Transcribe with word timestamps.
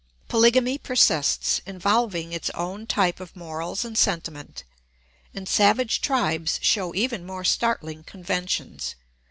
Polygamy 0.27 0.79
persists, 0.79 1.61
involving 1.67 2.33
its 2.33 2.49
own 2.55 2.87
type 2.87 3.19
of 3.19 3.35
morals 3.35 3.85
and 3.85 3.95
sentiment, 3.95 4.63
and 5.31 5.47
savage 5.47 6.01
tribes 6.01 6.59
show 6.63 6.95
even 6.95 7.23
more 7.23 7.43
startling 7.43 8.03
conventions. 8.03 8.95